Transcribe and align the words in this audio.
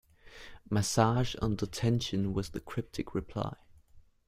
Massage 0.67 1.35
under 1.43 1.67
tension, 1.67 2.33
was 2.33 2.49
the 2.49 2.59
cryptic 2.59 3.13
reply. 3.13 3.53